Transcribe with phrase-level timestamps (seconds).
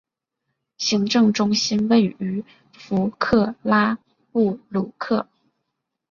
[0.79, 3.99] 行政中心位于弗克拉
[4.31, 5.27] 布鲁克。